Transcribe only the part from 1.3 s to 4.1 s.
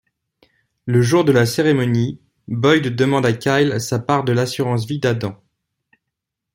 la cérémonie, Boyd demande à Kyle sa